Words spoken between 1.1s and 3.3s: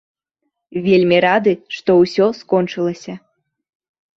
рады, што ўсё скончылася.